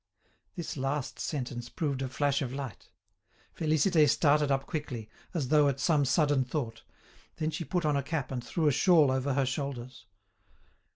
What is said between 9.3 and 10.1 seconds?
her shoulders.